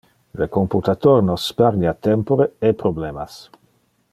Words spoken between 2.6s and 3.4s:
e problemas.